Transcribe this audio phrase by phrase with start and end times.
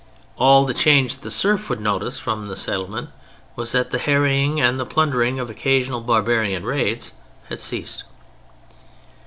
[0.39, 3.11] All the change the serf would notice from the settlement
[3.55, 7.11] was that the harrying and the plundering of occasional barbarian raids
[7.49, 8.05] had ceased.